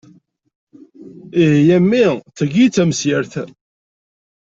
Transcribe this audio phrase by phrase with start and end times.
[1.43, 3.33] Ihi a mmi d tagi i d tamsirt!